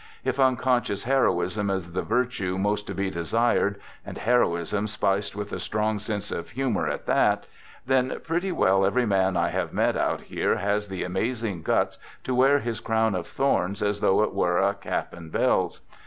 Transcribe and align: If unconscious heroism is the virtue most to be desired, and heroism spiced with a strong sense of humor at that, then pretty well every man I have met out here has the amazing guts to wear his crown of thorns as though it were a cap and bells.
If 0.23 0.39
unconscious 0.39 1.03
heroism 1.03 1.69
is 1.69 1.91
the 1.93 2.01
virtue 2.01 2.57
most 2.57 2.87
to 2.87 2.95
be 2.95 3.11
desired, 3.11 3.79
and 4.03 4.17
heroism 4.17 4.87
spiced 4.87 5.35
with 5.35 5.53
a 5.53 5.59
strong 5.59 5.99
sense 5.99 6.31
of 6.31 6.49
humor 6.49 6.87
at 6.87 7.05
that, 7.05 7.45
then 7.85 8.19
pretty 8.23 8.51
well 8.51 8.83
every 8.83 9.05
man 9.05 9.37
I 9.37 9.49
have 9.49 9.73
met 9.73 9.95
out 9.95 10.21
here 10.21 10.55
has 10.55 10.87
the 10.87 11.03
amazing 11.03 11.61
guts 11.61 11.99
to 12.23 12.33
wear 12.33 12.57
his 12.61 12.79
crown 12.79 13.13
of 13.13 13.27
thorns 13.27 13.83
as 13.83 13.99
though 13.99 14.23
it 14.23 14.33
were 14.33 14.57
a 14.57 14.73
cap 14.73 15.13
and 15.13 15.31
bells. 15.31 15.81